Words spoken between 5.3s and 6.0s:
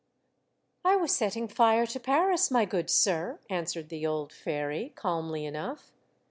enough.